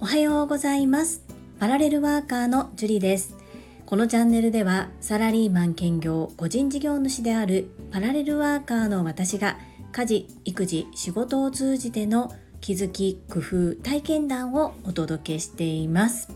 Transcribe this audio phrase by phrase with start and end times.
[0.00, 1.22] おはようございます。
[1.60, 3.36] パラレルワーカーのジュリです。
[3.86, 9.56] このチャンネルではサラリーマン兼業個人事業主であるパラレルワーカーの私が
[9.92, 16.28] 家事育児仕事を通じての気づき工夫体験談をお届けしています。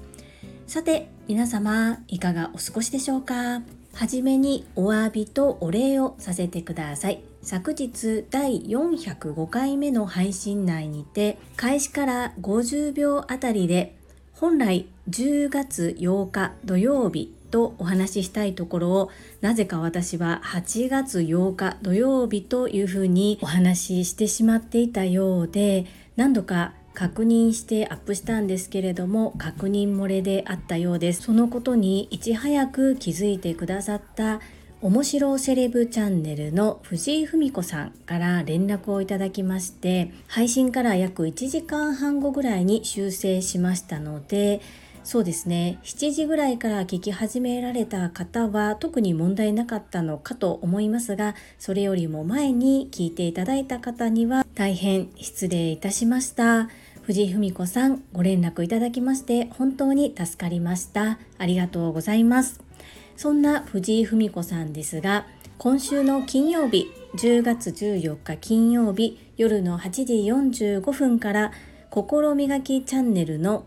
[0.68, 3.62] さて皆様いかがお過ごしでしょうか？
[3.93, 7.25] はじめにお詫びとお礼をさせてください。
[7.45, 13.94] 昨日第405回目の配信内にて開始から50秒あたりで
[14.32, 19.11] 本来10月8日土曜日とお話ししたいところを
[19.43, 25.84] なぜか私は8月8日土曜日というふうにお話ししてしまっていたようで
[26.17, 31.22] 何度か確認してアップしたんですけれども確認漏れであったようです。
[31.22, 34.41] そのことにいち早く気づいてくださった
[34.84, 44.61] 面白セレブチャンネルの藤井文子さんから連絡をいただきまして配信から約1時間半後ぐらいに修正しましたので
[45.03, 56.69] そうですね7時ぐらいから聞き始められた方は特に問題なかったのかと思いますがそれよりも前に聞いていただいた方には大変失礼いたしました。
[57.05, 61.19] 藤井文子さんご連絡いただきまして本当に助かりました。
[61.39, 62.73] ありがとうございます。
[63.17, 65.27] そんな藤井文子さんですが
[65.59, 70.15] 今週の金曜日10月14日金曜日夜の8時
[70.61, 71.53] 45分から
[71.91, 73.65] 心磨きチャンネルの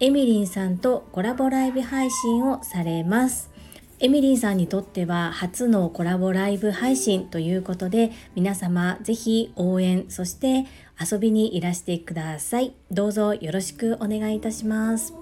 [0.00, 3.50] エミリンさんとコラボライブ配信をされます。
[3.98, 10.64] エミリンさんにとっては初のコラボライブ配信ということで皆様ぜひ応援そして
[10.98, 12.74] 遊びにいらしてください。
[12.90, 15.12] どうぞよろしくお願いいたします。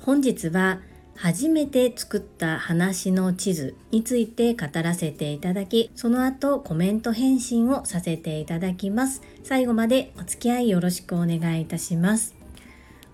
[0.00, 0.80] 本日は
[1.14, 9.22] 初めて作った話の地図について語らせていただき、その後コメント返信をさせていただきます。
[9.44, 12.34] 最後までお付き合いよろしくお願いいたします。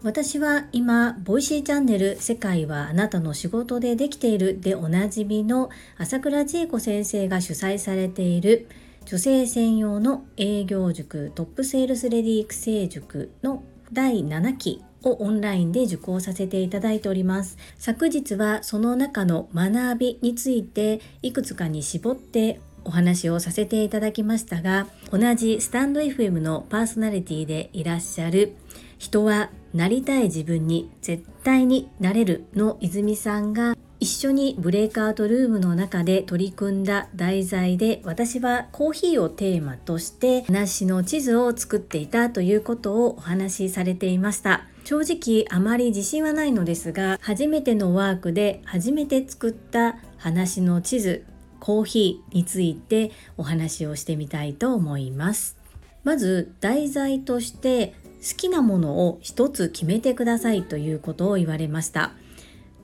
[0.02, 8.68] 私は今、ボイシーチャンネル世界はあなたの仕事でできているでおなじみの朝倉千恵子先生が主催されている
[9.06, 17.56] 女性専用の営業塾トップセールスレディ育成塾の第7期をオンラインで受講させていただいております。
[17.78, 28.54] 昨日はその中の学びについていくつかに絞ってお話をさせていただきましたが同じスタンド FM のパーソナリティでいらっしゃる
[28.96, 51.26] 人はなりたい自分に絶対になれるの泉さんが一緒にブレイクアウトルームの中で取り組んだ題材で私はコーヒーをテーマとして話の地図を作っていたということをお話しされていました正直あまり自信はないのですが初めてのワークで初めて作った話の地図
[51.60, 55.58] コーヒーについてお話をしてみたいと思います。
[56.04, 57.96] まず題材として
[58.26, 62.12] 好きなものを一つ決めてくださいということを言われました。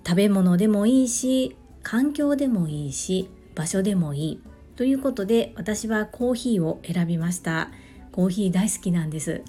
[0.06, 4.42] 食べ物でもいいし環境でもいいし場所でもいい
[4.76, 7.70] ということで私はコーヒーを選びました。
[8.12, 9.40] コーヒー大好きなんです。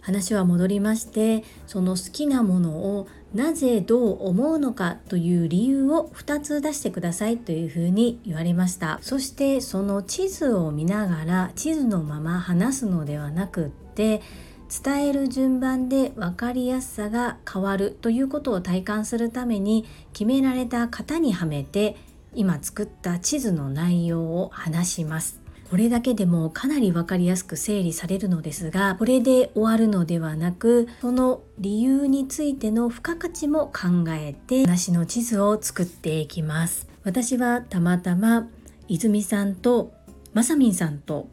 [0.00, 8.98] 話は戻りましてその好きなものをなぜどう思うのかという理由を2つ出してくださいというふうに言われました。
[9.02, 14.20] そしてその地図を見ながら地図のまま話すのではなくって
[14.84, 21.96] 伝える順番で分かりやすさが変わるということを体感するために決められた型にはめて
[22.34, 25.39] 今作った地図の内容を話します。
[25.70, 36.88] これだけでもかなり分かりやすく整理されるのですがこれで終わるのではなくその理由についての付加価値も考えて話の地図を作っていきます。
[37.04, 38.48] 私はたまたま
[38.88, 39.92] 泉さんと
[40.34, 41.28] まさみんさんと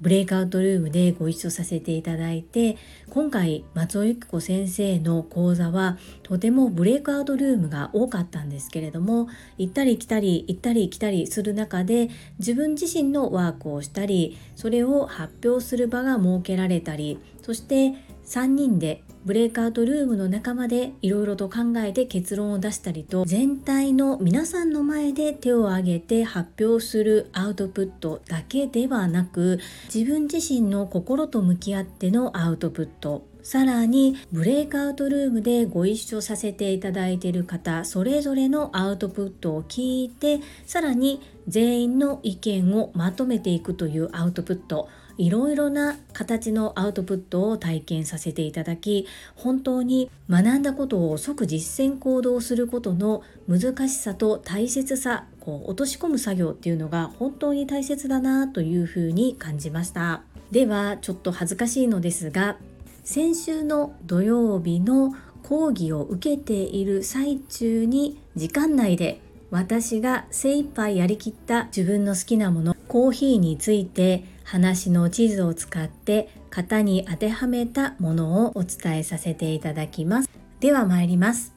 [0.00, 2.78] ブレイクアウトルームでご一緒させていただいて
[3.10, 9.28] 今回松尾由紀子先生の講座はとてもブレイクアウトルームが多かったんですけれども
[9.58, 17.94] 行ったり来たり行ったり来たりする中で自分自身のワークをしたりそれを発表する場が設けられたりそして
[18.30, 29.58] 3人でブレイクアウトルームの仲間でいろいろと考えて結論を出したりと全体の皆さんの前で手を挙げて発表するアウトプットだけではなく
[29.92, 33.26] 自分自身の心と向き合ってのアウトプット。
[33.42, 44.90] さらにブレイクアウトルームでご一緒させていただいている方それぞれのアウトプットを聞いてさらに全員の意見をまとめていくというアウトプット。
[45.20, 49.06] いろいろな形のアウトプットを体験させていただき
[49.36, 60.22] 本当に学んだことを即実践行動することの難しさと大切さこう落とし込む作業っていうのが本当に大切だなというふうに感じました。
[60.50, 62.56] ではちょっと恥ずかしいのですが
[63.04, 69.20] 先週の土曜日の講義を受けている最中に時間内で
[69.50, 80.30] 私が精一杯やりきった自分の好きなものコーヒーについて話の地図を使って型に当てはめたものをお伝えさせていただきます。
[80.58, 81.54] では参ります。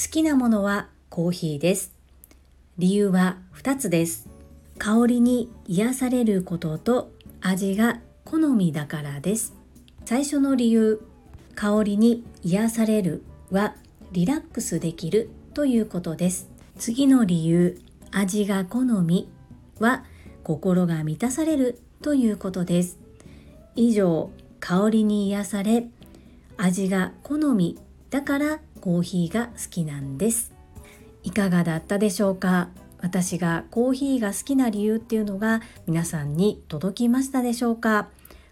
[0.00, 1.92] 好きなものはコーヒーです。
[2.78, 4.28] 理由は2つです。
[4.78, 9.52] 香りに癒されることと味が好みだからです。
[10.04, 11.02] 最初の理由
[11.56, 13.74] 香りに癒されるは
[14.12, 16.48] リラックスできるということです。
[16.78, 17.76] 次の理由
[18.12, 19.28] 味が好み
[19.80, 20.04] は
[20.44, 22.98] 心が満たされるということです。
[23.76, 24.30] 以上
[24.60, 25.86] 香りに癒され
[26.58, 27.78] 味が好み
[28.10, 30.52] だからコーヒーが好きなんです。
[31.22, 32.68] いかがだったでしょうか？
[32.98, 38.08] 私がコーヒーが好きな理由っていうのが皆さんに届きましたでしょうか？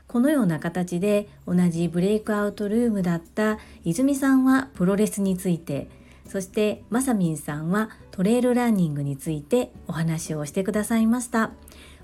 [0.09, 5.91] このような形で同じブレイクアウトルームだった泉さんはプロレスについて
[6.27, 11.53] そしてまさみんさんはトレイルランニングについてお話をしてくださいました。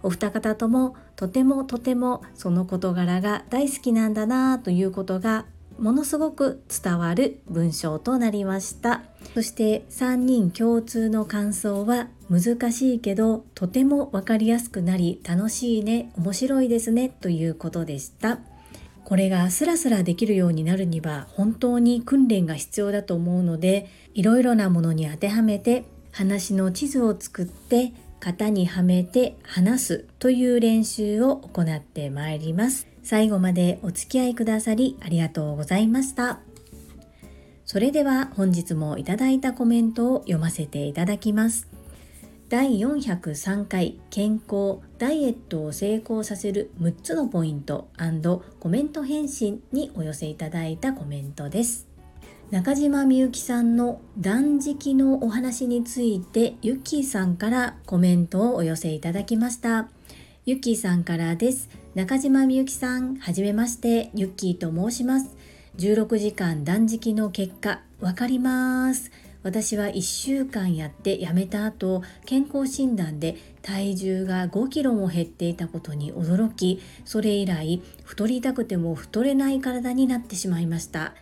[0.02, 5.46] お二方ともとてもとてもその事柄が大好きなんだなということが
[5.78, 9.02] ものすごく伝わる文章となりました。
[9.34, 18.40] そして3人共通の感想は難しいけどとても分かりやすくなり楽しいね面白いですねということでした。
[19.04, 36.40] これがスラスラできるようになるには本当に訓練が必要だと思うのでいろいろなものに当てはめて話の地図を作って型にはめて話すという練習を行ってまいります最後までお付き合いくださりありがとうございました。
[37.68, 41.68] それでは本日もいただいたコメントを読ませていただきます。
[42.48, 47.88] 第403回健康ダイエットを成功させる6つのポイント
[48.58, 51.87] コメント返信にお寄せいただいたコメントです。
[52.50, 59.90] 中島みゆきさんの断食のお話についてゆきさんからコメントをお寄せいただきました。
[60.46, 61.68] ゆきさんからです。
[61.94, 65.36] 中島みゆきさん、はじめまして、ゆっきーと申します。
[65.76, 69.10] 16時間断食の結果、わかります。
[69.42, 81.12] 私は1週間やってやめた後、健康診断で体重が5キロも減っていたことに驚き、それ以来、太りたくても太れない体になってしまいました。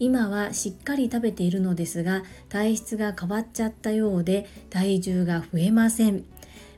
[0.00, 6.24] 今はしっかり食べているのですが、体質が変わっちゃったようで、体重が増えません。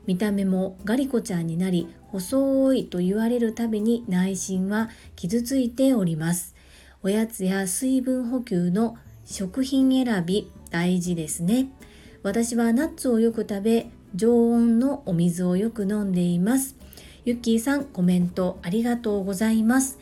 [0.05, 6.53] 見た目もガリコちゃんになり細いと言われるたびに内心は傷ついております。
[7.01, 11.69] おやつや水分補給の食品選び大事ですね。
[12.23, 16.75] 私はナッツをよく食べ常温のお水をよく飲んでいます。
[17.23, 19.97] ゆっきーさんコメントありがとうございます。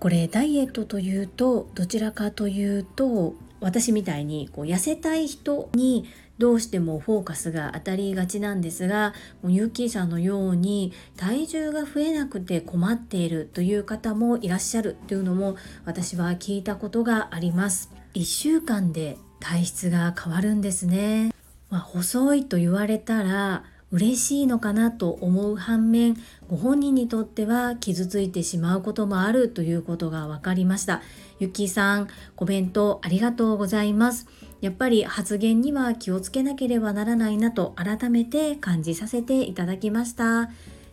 [0.00, 6.08] これダイエットというとどちらかというと私みたいにこう痩せたい人に
[6.38, 9.12] どうしてもフォーカスが当たりがちなんですが
[9.44, 17.90] ユーキーさんのように体重が増えなくて困っているという方もいらっしゃるというのも私は聞いたことがあります。
[18.14, 21.32] 1週間で体質が変わるんですね、
[21.70, 31.00] まあ、細いと言われたら嬉しいのかなと思う反面ご本人にとっては傷ついてしまうこともあるということが分かりました。
[31.38, 34.26] ゆきさんコメントありがとうございます。
[34.60, 40.50] やっぱり発言には気をつけなければならないなと改めて感じさせていただきました。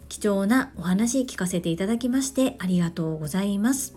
[0.07, 3.95] 貴重なお話聞かせていただきましてありがとうございます。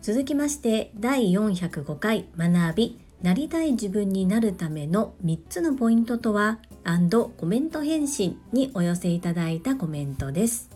[0.00, 6.58] 続きまして第405回学びなりたい自分になるための3つのポイントとは？
[7.36, 10.70] コメント返信にお寄せいただいたコメントです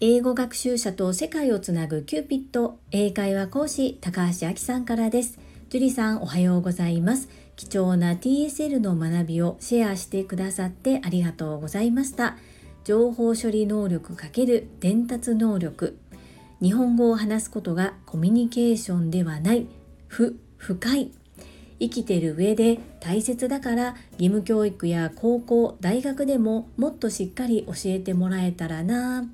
[0.00, 5.38] 英語学習者と世界をつなぐキューピット英会話講師高橋明さんからです
[5.68, 12.36] 樹里さんおはようございます貴重な TSL の学びをシェアしてくださってありがとうございました。
[12.84, 15.98] 情報処理能力×伝達能力。
[16.60, 19.66] 日本語を話すことがコミュニケーションではない。
[20.08, 21.12] 不、深い。
[21.82, 29.24] 生きてる上で大切だから義務教育や高校、大学でももっとしっかり教えてもらえたらな。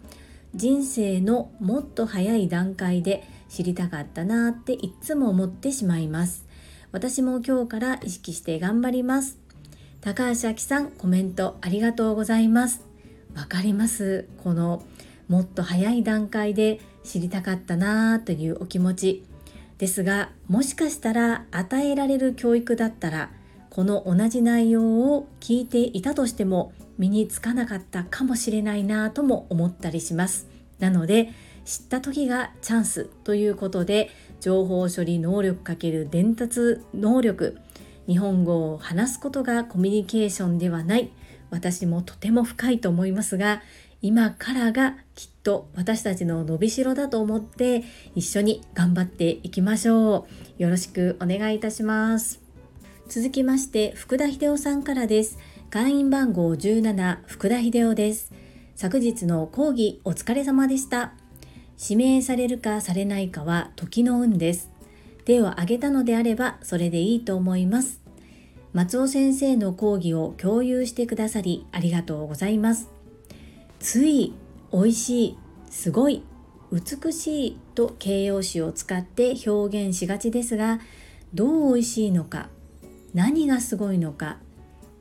[0.54, 6.48] 人生のもっと早い段階で知りたかったなっていつも思ってしまいます。
[6.90, 9.36] 私も今日から意識して頑張ります
[10.00, 12.86] 高橋明さんコメントありがとうございます
[13.34, 14.82] わかりますこの
[15.28, 19.24] もっと早い段階で知りたかったなというお気持ち
[19.78, 23.30] ですがもしかしたら与えられる教育だったら
[23.70, 24.82] この同じ内容
[25.14, 30.48] を聞いていたとしても身につかなかったかもしれないなぁとも思ったりします。
[30.80, 31.30] なので
[31.64, 37.58] 知った時がチャンスということで情報処理能力×伝達能力
[38.06, 41.10] 日本語を話すことがコミュニケーションではない
[41.50, 43.62] 私もとても深いと思いますが
[44.00, 47.82] 今からがきっと私たちの伸びしろだと思って
[48.14, 50.26] 一緒に頑張っていきましょ
[50.58, 50.62] う。
[50.62, 52.40] よろしくお願いいたします。
[53.08, 55.38] 続きまして福田秀夫さんからです。
[55.70, 58.32] 会員番号17福田秀夫です。
[58.76, 61.12] 昨日の講義お疲れ様でした。
[61.82, 64.70] 指名されるかされないかは時の運です。
[65.24, 68.00] 手を挙げたのであればそれでいいと思います。
[68.72, 72.97] 松尾先生の講義を共有してくださりありがとうございます。
[73.80, 74.34] つい
[74.72, 75.38] 美味しい
[75.70, 76.22] すごい
[76.72, 80.80] 美しいと形容詞を使って表現しがちですが
[81.32, 82.48] どう美味しいのか
[83.14, 84.38] 何がすごいのか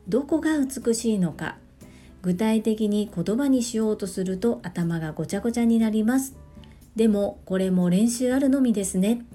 [0.08, 1.58] どこが美しいのか
[2.22, 6.36] 具体的に言葉にしようとすると頭がごちゃごちゃになります。
[6.96, 9.26] でもこれも練習あるのみですね。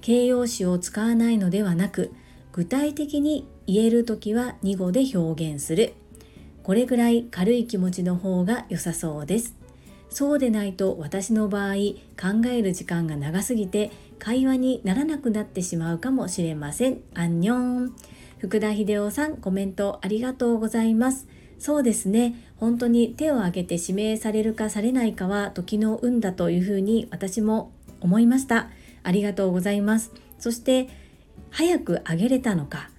[0.00, 2.12] 形容詞を使わないのではなく
[2.52, 5.94] 具体的に言える時は2語で表現する。
[6.62, 9.54] これぐらい軽い気持ちの方が良さそうです。
[10.10, 11.74] そうでないと私の場合
[12.20, 17.00] 考える時間が長すぎて会話にならなくなってしまうかもしれません。
[17.14, 17.96] アンニョン。
[18.38, 21.26] 福田秀夫さんコメントありがとうございます。
[21.58, 22.34] そうですね。
[22.56, 28.68] 本当に手を挙げて指名されるかされないかは時の運だというふうに私も思いました。
[29.02, 30.12] ありがとうございます。
[30.38, 30.88] そして
[31.50, 32.90] 早く挙げれたのか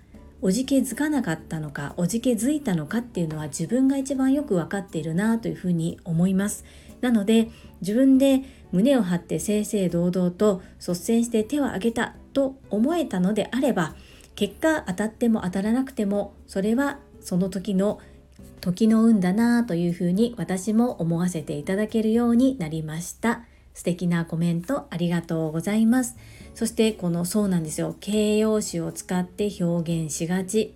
[0.45, 6.65] おじけづかなかったのかおじけづいたのかっていうのは自分が一番よく分かっているなというふうに思います。
[6.99, 8.41] なので自分で
[8.73, 13.95] 胸を張って正々堂々と率先して手を挙げたと思えたのであれば
[14.35, 18.01] 結果当たっても当たらなくてもそれはその時の
[18.59, 23.43] 時の運だなというふうに私も思わせていただけるようになりました。
[23.73, 26.17] 素敵なコメントありがとうございます。
[26.55, 27.95] そしてこのそうなんですよ。
[27.99, 30.73] 形容詞を使って表現しがち。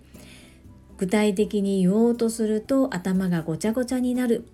[0.98, 4.48] 具体的に言おうとすると頭がごちゃごちゃになる。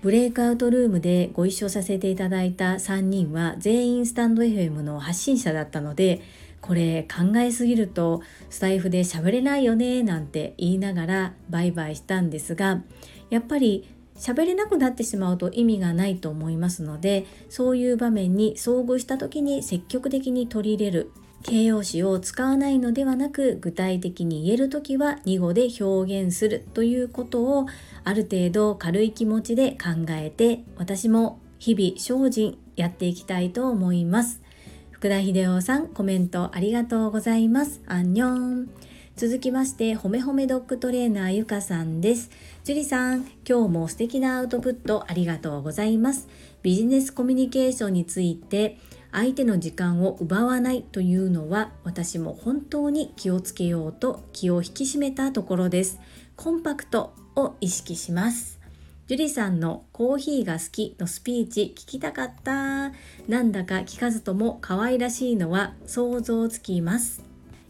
[0.00, 6.22] ブレイクアウトルームでご一緒させていただいた3人は全員スタンド FM の発信者だったので
[6.60, 12.82] これ考えすぎるとスタイフで喋れないよねなんて言いながらバイバイしたんですが
[13.30, 27.66] やっぱり喋れなくなってしまうと意味がないと思いますのでそういう場面に遭遇した時に積極的に取り入れる形容詞を使わないのではなく具体的に言える時は2語で表現するということを
[28.04, 34.42] ある程度軽い気持ちで考えて私も日々精進やっていきたいと思います。
[34.90, 37.82] 福田秀夫さんコメントありがとうございます。
[37.86, 38.70] アンニョン。
[39.16, 42.30] 続きましてほめほめドッグトレーナーゆかさんです。
[42.68, 46.28] 樹里さん今日も素敵なアウトプットありがとうございます。
[46.60, 48.76] ビジネスコミュニケーションについて
[49.10, 55.98] 相手の時間を奪わないというのは私も本当に気をつけようと気を引き締めたところです。
[56.36, 58.60] コンパクトを意識します。
[59.06, 62.92] 樹里さんのコーヒーが好きのスピーチ聞きたかった？
[63.28, 67.22] なんだか聞かずとも可愛らしいのは想像つきます。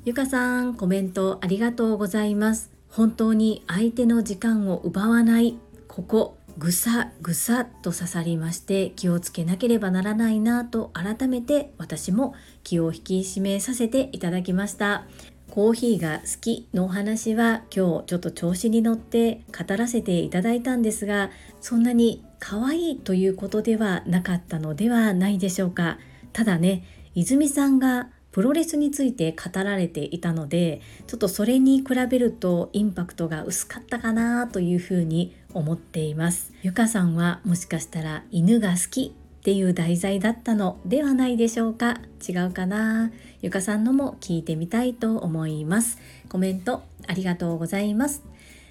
[0.05, 2.77] ゆかさん、コメントありがとうございます。
[2.91, 15.05] 本当に相手の時間を奪わない、ここ、ぐさぐさと刺さりまして気をつけなければならないなと改めて私も気を引き締めさせていただきました。
[15.51, 21.31] コーヒーが好きのお話は今日ちょっと調子に乗って語らせていただいたんですが
[21.61, 25.99] そんなに可愛いということではなかったのではないでしょうか
[26.33, 36.53] ただね泉さんがプロレスについて語られていたのでちょっとそれに比べるとインパクトが薄かったかなというふうに思っています。
[36.63, 42.01] ゆかさんはもしかしたら犬が好きっていう題材だったのではないでしょうか？
[42.29, 43.11] 違うかな？
[43.41, 45.99] ゆかさんのも聞いてみたいと思います。
[46.29, 48.23] コメントありがとうございます。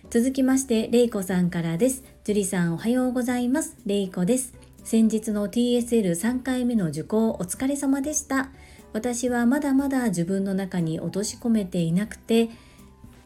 [0.10, 2.04] 続きましてれいこさんからです。
[2.24, 3.76] 樹里さんおはようございます。
[3.86, 4.54] れいこです。
[4.84, 8.50] 先日の TSL3 回目の受講お疲れ様でした。
[8.98, 12.50] 私はまだまだ自分の中に落とし込めていなくて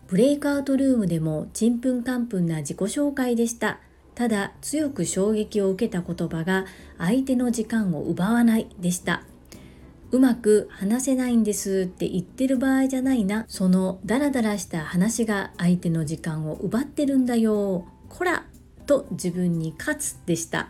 [0.09, 3.79] ブレイクアウトルームでもちんぷんかんぷんな自己紹介でした。
[4.13, 6.65] ただ強く衝撃を受けた言葉が
[6.97, 9.23] 相手の時間を奪わないでした。
[10.11, 13.45] うまく話せないんですって言ってる場合じゃないな。
[13.47, 17.87] そのダラダラした話が相手の時間を奪ってるんだよ。
[18.09, 18.43] こら！
[18.85, 20.67] と自分に勝つでした。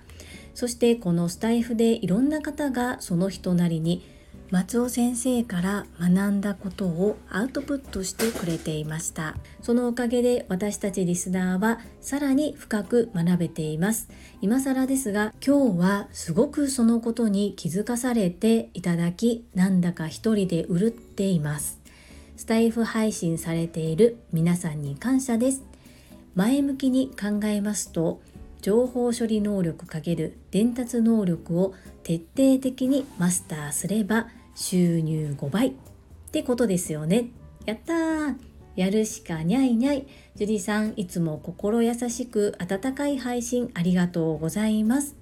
[0.54, 4.06] そしてこのスタイフでいろんな方がその人なりに
[4.52, 9.38] 松尾先生から学んだことをアウトプットしてくれていました。
[9.62, 14.10] そのおかげで私たちリスナーはさらに深く学べています。
[14.42, 21.80] 今更ですが今日はすごくそのことに気づかされていただきなんだか一人でうるっています。
[22.36, 25.64] スタイフ配信されている皆さんに感謝です。
[26.36, 28.20] 前向きに考えますと
[28.62, 35.74] 情報処理能力×伝達能力を徹底的にマスターすれば収入5倍っ
[36.32, 37.30] てことですよね。
[37.66, 38.36] やったー
[38.76, 40.08] やるしかにゃいにゃい。
[40.36, 45.16] 樹里さん、いつも心優しく温かい配信ありがとうございます。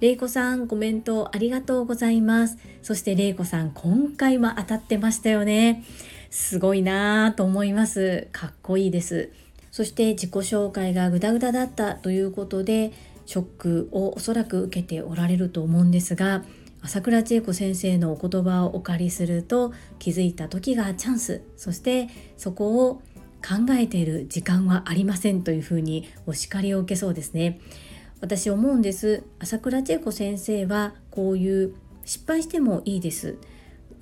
[0.00, 2.58] れいこさん、コメントありがとうございます。
[2.82, 5.84] そしてれいこさん、今回も当たってましたよね。
[6.30, 8.28] すごいなぁと思います。
[8.32, 9.30] かっこいいです。
[9.70, 12.92] そして自己紹介がグダグダだったということで、
[13.26, 16.44] ショックをおそらく受けておられると思うんですが、
[16.82, 21.42] 朝倉千恵子先生のお言葉をお借りすると気づいた時がチャンス。
[21.56, 23.02] そしてそこを
[23.46, 27.60] 考えている時間はありませんというふうにお叱りを受けそうですね。
[28.20, 29.24] 私思うんです。
[29.38, 33.36] 朝倉千恵子先生はこういう失敗してもいいです。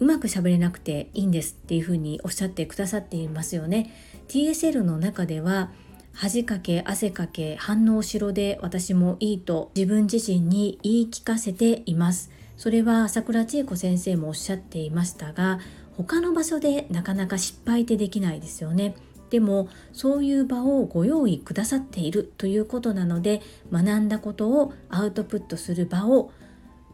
[0.00, 3.92] うまく喋れなくていいんですっていうふうにおっしゃってくださっていますよね。
[4.28, 5.70] TSL の中では
[6.12, 12.30] 恥かけ汗かけ反応しろで私もいいと自分自身に言い聞かせています。
[12.58, 15.60] それは朝倉千恵子先生もおっしゃっていましたが
[15.96, 18.94] 他の場所でなかなか失敗ってできないですよね。
[19.30, 26.32] でもそういう場をご用意くださっているということなので学んだことをアウトプットする場を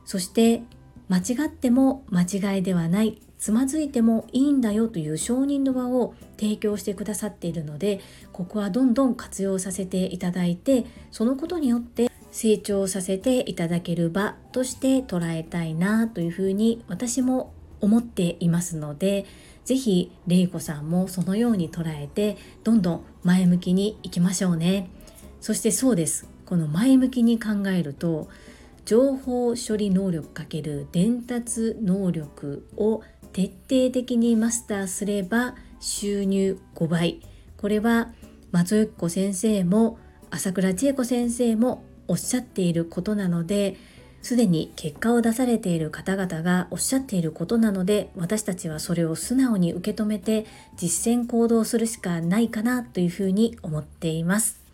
[0.04, 0.62] そして
[1.08, 8.00] 間違っても間違いではないつまずいてもいいんだよという承認の場を提供してくださっているので
[8.32, 19.24] ここはどんどん活用させていただいてそのことによって成長させていただける場として捉えたいなというふうに私も思っていますので
[19.64, 24.90] 是非れいこさんもそのように捉えてどんどん前向きにいきましょうね。
[25.40, 26.28] そしてそうです。
[26.44, 28.28] この前向きに考えると
[28.84, 37.20] 情報処理能力×伝達能力を徹底的にマスターすれば収入5倍。
[37.58, 38.12] これは
[38.50, 39.98] 松由子先生も
[40.30, 43.76] 朝倉千恵子先生もおっしゃっていることなので
[44.22, 54.64] すでに結果を出されている方々がおっしゃっていることなので私たちはそれを素直に受け止めて実践行動するしかないかなというふうに思っています。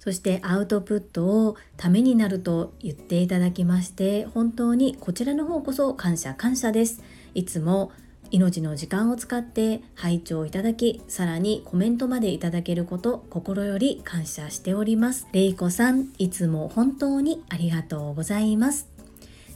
[0.00, 7.02] そしてアウトプットをためになると言っていただきまして本当にこちらの方こそ感謝感謝です。
[7.34, 7.92] いつも
[8.30, 15.26] 命の時間を使って拝聴いただきさらにコメントまでいただけること心より感謝しております。
[15.32, 18.88] れいこさんいつも本当にありがとうございます。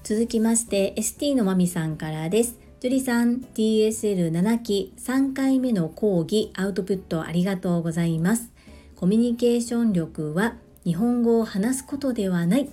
[0.03, 2.59] 続きまして ST のまみさんからです。
[2.81, 8.51] ジュリさん TSL7 期3回目の講義アウトプットありがとうございます。
[8.97, 10.55] コミュニケーション力は
[10.85, 12.71] 日本語を話すことではない。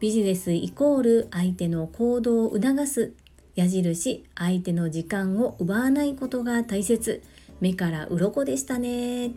[0.00, 3.12] ビジネスイコール相手の行動を促す
[3.54, 7.22] 矢印相手の時間を奪わないことが大切。
[7.60, 9.32] 目から鱗でしたね。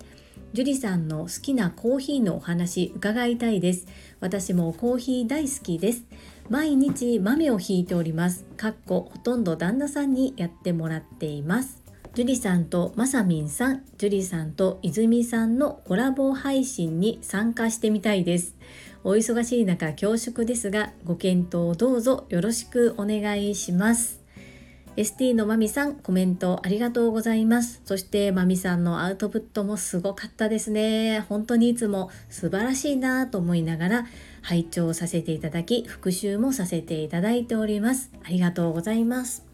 [0.54, 3.88] 樹里さんの好きなコーヒーのお話伺いたいです。
[4.20, 6.04] 私もコーヒー大好きです。
[6.50, 8.46] 毎日豆をひいております。
[8.56, 11.84] かっこほとんど旦那さんにやってもらっています。
[12.14, 18.56] 樹里さんとまさみんさん、樹里さんと泉さんのコラボ配信に参加してみたいです。
[19.08, 24.20] お忙しい中恐縮ですがご検討どうぞよろしくお願いします。
[24.98, 27.84] ST のまみさんコメントありがとうございます。
[27.86, 31.20] そしてまみさんのアウトプットもすごかったですね。
[31.30, 34.06] 本当にいつも素晴らしいなと思いながら
[34.42, 38.10] 拝聴させていただき復習もさせていただいております。
[38.24, 39.46] ありがとうございます。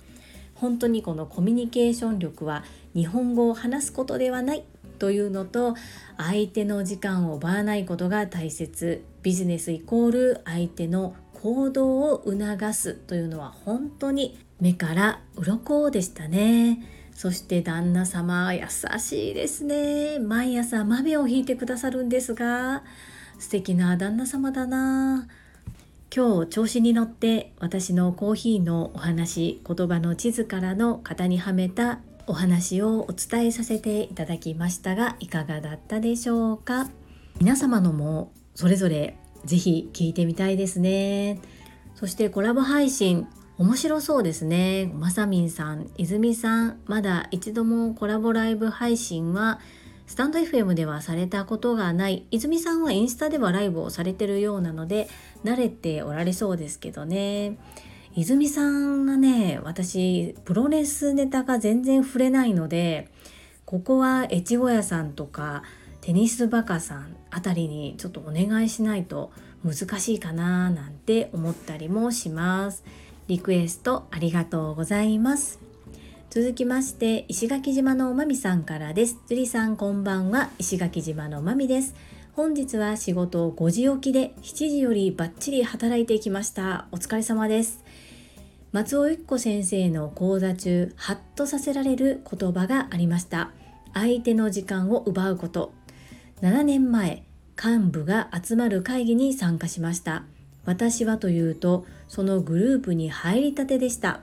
[0.55, 4.63] 本当にこのコミュニケーション力は日本語を話すことではない。
[5.01, 5.73] というのと
[6.15, 9.03] 相手の時間を奪わないことが大切。
[9.23, 16.85] ビジネスイコール相手の行動を促すというのは本当に目から鱗でしたね。
[17.15, 18.61] そして旦那様優
[18.99, 20.19] しいですね。
[20.19, 22.83] 毎朝豆をひいてくださるんですが
[23.39, 25.27] 素敵な旦那様だな。
[26.15, 32.01] 今日調子に乗って私のコーヒーのお話言葉の地図からの型にはめた
[32.31, 36.89] お話をお伝えさせていただきましたがいかがだったでしょうか？
[37.41, 41.41] 皆様のもそれぞれぜひ聞いてみたいですね。
[41.93, 44.89] そしてコラボ配信面白そうですね。
[44.95, 49.59] まさみんさん泉さんまだ一度もコラボライブ配信は
[50.07, 52.25] スタンド FM ではされたことがない。
[52.31, 55.09] 泉さんはインスタではライブをされてるようなので
[55.43, 57.57] 慣れておられそうですけどね。
[58.15, 63.09] 泉さんがね私プロレスネタが全然触れないので
[63.65, 65.63] ここは越後屋さんとか
[66.01, 69.31] テニスバカさんあたりにちょっとお願いしないと
[69.63, 72.83] 難しいかななんて思ったりもします。
[73.27, 75.59] リクエストありがとうございます。
[76.31, 79.17] 続きまして石垣島のおまみさんからです。
[79.29, 80.49] 樹里さんこんばんは。
[80.57, 81.93] 石垣島のまみです。
[82.33, 86.87] 本日は仕事を5時起きで7時よりバッチリ働いてきました。
[86.91, 87.80] お疲れ様です。
[88.71, 93.51] 松尾由紀子先生の講座中ハッとさせられる言葉がありました。
[93.93, 95.73] 相手の時間を奪うこと。
[96.41, 97.25] 7年前
[97.61, 100.23] 幹部が集まる会議に参加しました。
[100.63, 104.21] 私はというとそのグループに入りたてでした。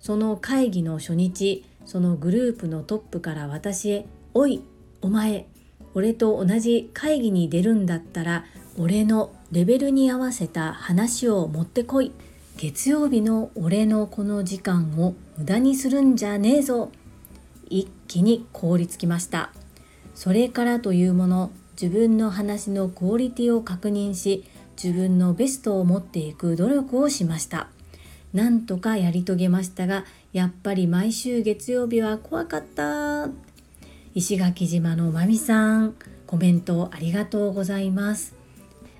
[0.00, 4.62] その会議の初日そのグループのトップから私へ「おい
[5.00, 5.46] お前
[5.94, 8.44] 俺と同じ会議に出るんだったら
[8.78, 12.12] 俺のレベルに合わせた話を持ってこい。
[12.58, 16.90] 月曜日の俺のこの時間を無駄にするんじゃねえぞ。
[17.70, 19.52] 一気に凍りつきました。
[20.16, 24.44] それからというもの自分の話のクオリティを確認し
[24.82, 27.68] 自分のベストを持っていく努力をしました。
[28.32, 33.28] なんとかやり遂げましたがやっぱり毎週月曜日は怖かった。
[34.16, 35.94] 石垣島のまみさん
[36.26, 38.34] コメントありがとうございます。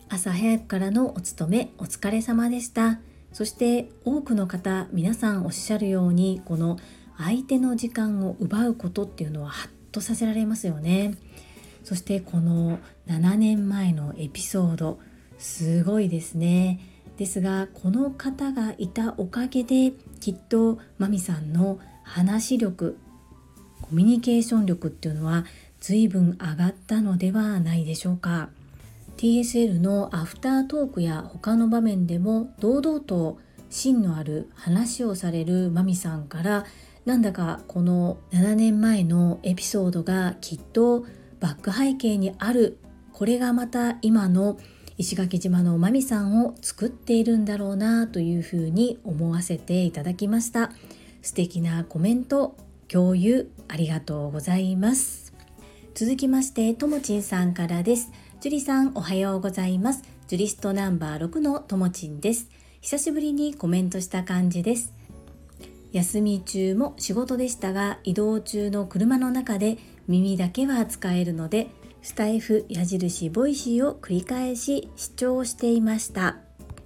[0.09, 3.01] 朝早くからのお勤めお疲れ様でした。
[3.33, 6.79] そして多くの方皆さんおっしゃるようにこの
[7.19, 11.17] 相手の時間を奪うことっていうのはハッとさせられますよね。
[11.85, 15.01] そしてこの7年前のエピソード
[15.39, 16.81] すごいですね。
[17.17, 22.97] ですがこの方がいたおかげできっとマミさんの話力
[23.83, 25.45] コミュニケーション力っていうのは
[25.81, 28.51] 随分上がったのではないでしょうか。
[29.19, 36.65] TSL のアフタートークや他の場面でも堂々と芯のある話をされるマミさんから
[37.05, 41.05] なんだかこの7年前のエピソードがきっと
[41.41, 42.79] バック背景にある。
[43.13, 44.59] これがまた今の
[44.97, 50.71] 石垣島のまみさんを作っているんだろうなというふうに思わせていただきました。
[51.23, 55.33] 素敵なコメント共有ありがとうございます。
[55.95, 58.13] 続きましてともちんさんからです。
[58.41, 60.05] 樹里さんおはようございます。
[60.29, 62.49] ジュリストナンバー6のともちんです。
[62.81, 64.95] 久しぶりにコメントした感じです。
[65.91, 71.67] 休み中も仕事でしたが移動中の車の中で耳だけは使えるので
[72.01, 76.37] スタエフ矢印ボイシーを繰り返し視聴していました。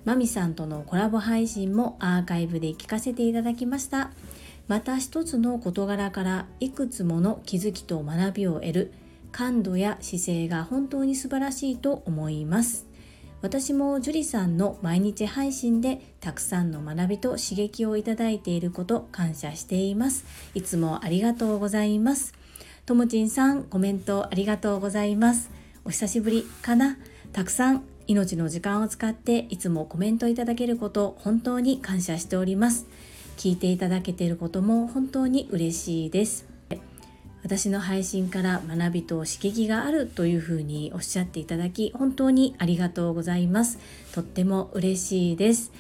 [0.07, 4.11] マミさんとのコラボ配信もアーカイブで聞かせていただきました。
[4.69, 8.93] また一つの事柄からいくつもの気づきと学びを得る
[9.33, 12.87] 感度や姿勢が本当に素晴らしいと思います。
[13.41, 20.25] 私も樹里さんの毎日配信でたくさんの学びと刺激をいただいていること感謝しています。
[20.55, 22.35] いつもありがとうございます。
[22.87, 25.51] ともちんさんコメントありがとうございます。
[25.85, 26.99] お久しぶりかな。
[27.33, 32.87] たくさん命の時間を使っていつもコメントいただけること本当に感謝しております。
[33.37, 36.52] 聞いていただけていることも本当に嬉しいです。
[37.43, 43.79] 私の配信から学びと刺激があるというふうにおっしゃっていただき本当にありがとうございます。
[44.13, 45.73] とっても嬉しいです。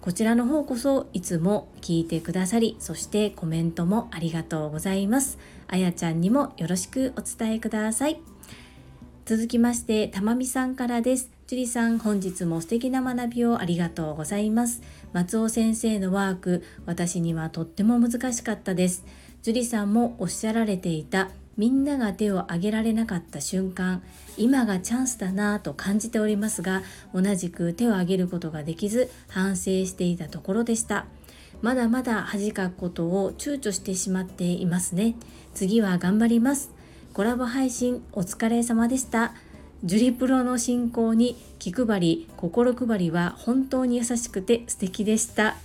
[0.00, 5.38] こちらの方こそいつも聞いてくださりそしてコメントもありがとうございます。
[5.66, 8.20] あやちゃんにもよろしくお伝えください。
[9.24, 11.30] 続きましてたまみさんからです。
[11.46, 14.82] 樹里さん本日も素敵な学びをありがとうございます。
[15.12, 19.04] 松尾先生のワーク私にはとっても難しかったです。
[19.44, 21.28] 樹里さんもおっしゃられていた
[21.58, 24.02] みんなが手を挙げられなかった瞬間
[24.38, 26.80] 今がチャンスだなぁと感じておりますが
[27.14, 31.04] 同じく手を挙げることができず反省していたところでした。
[31.60, 35.14] まだまだ恥かくことを躊躇してしまっていますね。
[35.54, 36.70] 次は頑張ります。
[37.12, 39.34] コラボ配信お疲れ様でした。
[39.84, 45.56] ジュリプロの進行に気配り心配りは本当に優しくて素敵でした。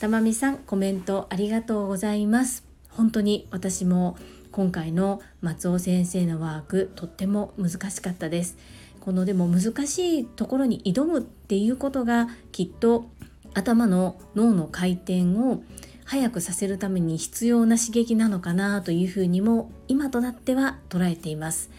[0.00, 2.63] たまみさんコメントありがとうございます。
[2.96, 4.16] 本当に私も
[4.52, 8.56] 今回の松尾先生のワークとっても難しかったです。
[9.00, 13.10] このでも難しいところに挑むっていうことがきっと
[13.52, 15.62] 頭の脳の回転を
[16.04, 21.70] 早くさせるために必要な刺激なのかなというふうにも今となっては捉えています。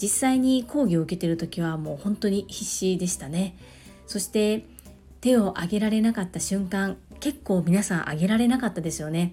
[0.00, 3.56] 実際に講義を受けてる時はもう本当に必死でしたね。
[4.06, 4.64] そして
[5.20, 9.32] 手を挙げられなかった瞬間結構皆さん挙げられなかったですよね。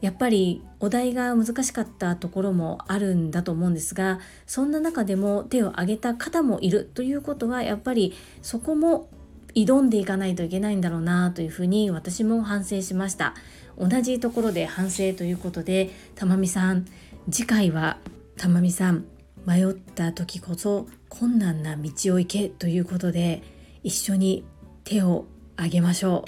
[0.00, 9.08] やっぱりお題が難しかったところもあるんだと思うんですがそんな中でも手を挙げた方もいるということはやっぱりそこも
[9.54, 13.34] 挑んでいかないといけないんだろうなというふうに私も反省しました。
[13.78, 16.86] 同じところで反省ということでたまみさん
[17.30, 17.96] 次回は
[18.36, 19.06] たまみさん
[19.46, 23.42] 迷った時こそ困難な道を行けということで
[23.82, 24.44] 一緒に
[24.84, 25.24] 手を
[25.56, 26.24] 挙げましょ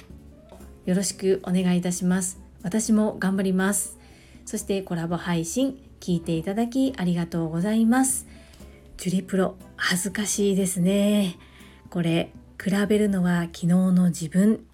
[0.85, 0.89] う。
[0.89, 2.42] よろしくお願いいたします。
[2.63, 3.99] 私も頑張ります。
[4.45, 8.25] そしてコラボ配信聞いていただきありがとうございます。
[8.97, 11.37] ジュリプロ恥ずかしいですね。
[11.89, 14.65] これ比べるのは昨日の自分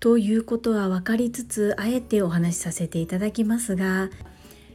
[0.00, 4.10] ということは分かりつつあえてお話しさせていただきますが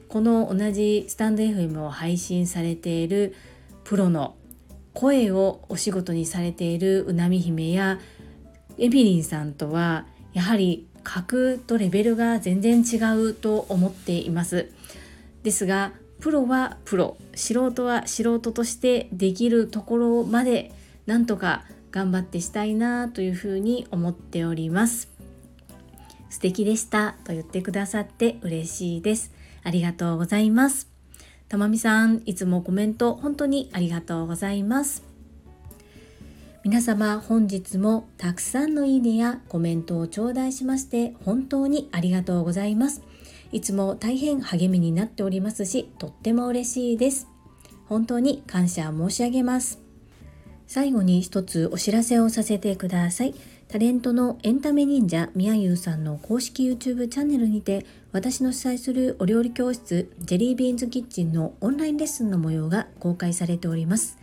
[0.08, 3.36] この同じスタンド FM を配信されている
[3.84, 4.36] プロの
[4.94, 8.00] 声をお仕事にされているうなみ姫や
[8.78, 14.70] エビリンさんとはやはり格とレベルが全然違うと思っています。
[15.44, 20.72] ですがプロはプロ素人は素人としてできるところまで
[21.08, 25.10] なんとか頑張ってしたいなというふうに思っております。
[26.30, 27.16] 素敵でした。
[27.26, 29.34] と言ってくださって嬉しいです。
[29.64, 30.88] ありがとうございます。
[31.50, 35.11] たまみさんいつもコメント本当にありがとうございます。
[36.64, 43.02] 皆様本日もたくさんのいいねやコメントを頂戴しまして本当にありがとうございます。
[43.52, 47.28] いつも大変励みになっておりますしとっても嬉しいです。
[47.88, 49.80] 本当に感謝申し上げます。
[50.68, 53.34] 最後に一つお知らせをさせてください。
[53.68, 64.21] タレントのエンタメ忍者みやゆうさんの公式 YouTube チャンネルにて私の主催するお料理教室ジェリービーンズキッチンのオンラインレッスンの模様が公開されております。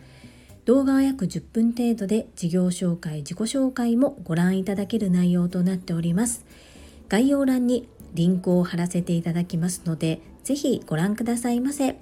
[0.69, 6.45] 動画は約10分程度で事業紹介、自己紹介もご覧いただける内容となっております。
[7.07, 11.95] 概要欄にリンクを貼らせていただきますので、ぜひご覧くださいませ。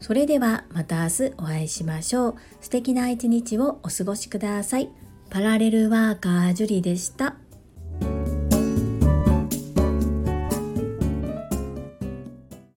[0.00, 2.34] それではまた明日お会いしましょう。
[2.60, 4.88] 素敵な一日をお過ごしください。
[5.30, 7.36] パラレルワーカージュリでした。